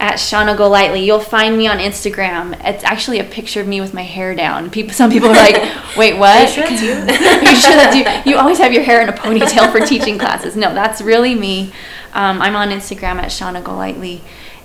[0.00, 1.04] At Shauna Golightly.
[1.04, 2.60] You'll find me on Instagram.
[2.64, 4.68] It's actually a picture of me with my hair down.
[4.68, 5.56] People, some people are like,
[5.96, 6.36] "Wait, what?
[6.36, 7.06] Are you sure you?
[7.48, 8.04] You sure you?
[8.32, 10.56] You always have your hair in a ponytail for teaching classes.
[10.56, 11.72] No, that's really me.
[12.14, 14.22] Um, I'm on Instagram at Shauna Golightly.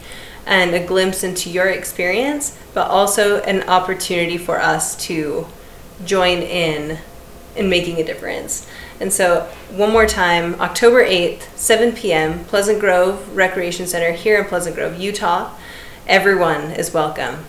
[0.47, 5.47] and a glimpse into your experience, but also an opportunity for us to
[6.05, 6.99] join in
[7.55, 8.67] in making a difference.
[8.99, 14.47] And so, one more time, October 8th, 7 p.m., Pleasant Grove Recreation Center here in
[14.47, 15.53] Pleasant Grove, Utah.
[16.07, 17.45] Everyone is welcome.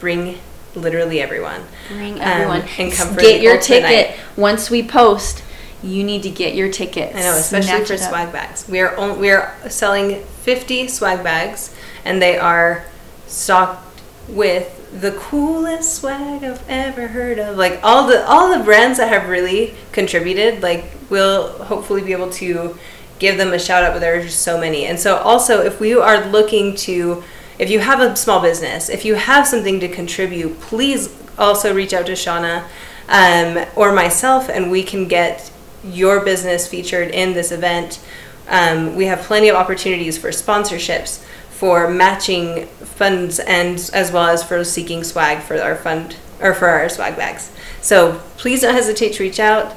[0.00, 0.38] Bring
[0.74, 1.62] literally everyone.
[1.88, 2.64] Bring Um, everyone.
[2.78, 4.16] and come for get your ticket night.
[4.36, 5.42] once we post.
[5.82, 7.14] You need to get your tickets.
[7.14, 8.66] I know, especially Snatch for swag bags.
[8.68, 11.74] We are on, we are selling 50 swag bags,
[12.04, 12.84] and they are
[13.26, 17.56] stocked with the coolest swag I've ever heard of.
[17.56, 20.62] Like all the all the brands that have really contributed.
[20.62, 22.76] Like we'll hopefully be able to
[23.18, 23.92] give them a shout out.
[23.92, 27.22] But there are just so many, and so also if we are looking to,
[27.58, 31.92] if you have a small business, if you have something to contribute, please also reach
[31.92, 32.64] out to Shauna
[33.08, 35.50] um, or myself, and we can get
[35.84, 38.00] your business featured in this event.
[38.48, 44.44] Um, we have plenty of opportunities for sponsorships, for matching funds, and as well as
[44.44, 47.50] for seeking swag for our fund or for our swag bags.
[47.80, 49.74] So please don't hesitate to reach out.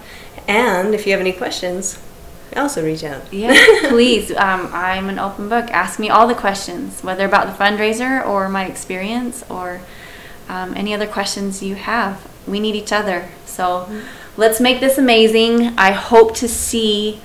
[0.47, 1.99] And if you have any questions,
[2.57, 3.31] also reach out.
[3.33, 3.53] Yeah,
[3.89, 4.31] please.
[4.39, 5.69] Um, I'm an open book.
[5.71, 9.81] Ask me all the questions, whether about the fundraiser or my experience or
[10.47, 12.25] um, any other questions you have.
[12.47, 13.29] We need each other.
[13.45, 13.87] So
[14.37, 15.77] let's make this amazing.
[15.77, 17.21] I hope to see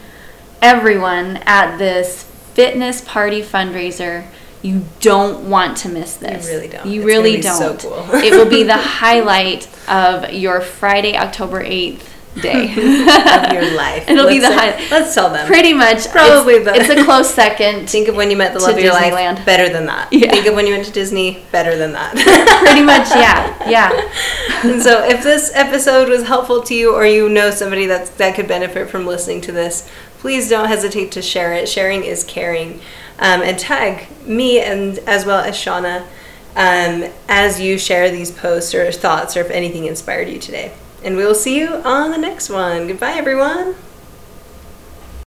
[0.61, 4.27] everyone at this fitness party fundraiser.
[4.63, 6.47] You don't want to miss this.
[6.47, 6.87] You really don't.
[6.87, 7.81] You It's really don't.
[7.81, 8.15] so cool.
[8.15, 12.09] it will be the highlight of your Friday, October 8th
[12.41, 12.65] day.
[12.73, 14.09] of your life.
[14.09, 14.91] It'll be Let's the say- highlight.
[14.91, 15.47] Let's tell them.
[15.47, 16.09] Pretty much.
[16.11, 17.89] Probably it's, the- it's a close second.
[17.91, 19.13] Think of when you met the love of your life.
[19.13, 19.45] Disneyland.
[19.45, 20.13] Better than that.
[20.13, 20.31] Yeah.
[20.31, 21.43] Think of when you went to Disney.
[21.53, 22.15] Better than that.
[22.65, 24.71] Pretty much, yeah, yeah.
[24.71, 28.35] and so, if this episode was helpful to you, or you know somebody that's, that
[28.35, 31.69] could benefit from listening to this, please don't hesitate to share it.
[31.69, 32.81] Sharing is caring.
[33.19, 36.03] Um, and tag me and as well as Shauna
[36.57, 40.73] um, as you share these posts or thoughts or if anything inspired you today.
[41.05, 42.87] And we will see you on the next one.
[42.89, 43.75] Goodbye, everyone.